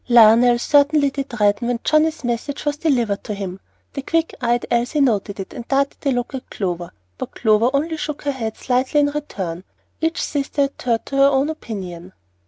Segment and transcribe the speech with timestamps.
[0.09, 3.59] LIONEL certainly did redden when Johnnie's message was delivered to him.
[3.93, 7.97] The quick eyed Elsie noted it and darted a look at Clover, but Clover only
[7.97, 9.63] shook her head slightly in return.
[10.01, 12.13] Each sister adhered to her own opinion.